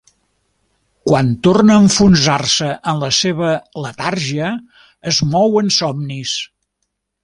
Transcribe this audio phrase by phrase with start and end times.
[1.09, 3.53] Quan torna a enfonsar-se en la seva
[3.87, 4.51] letargia,
[5.15, 6.39] es mou en somnis.